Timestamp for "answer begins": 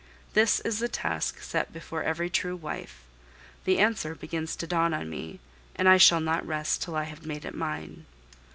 3.77-4.55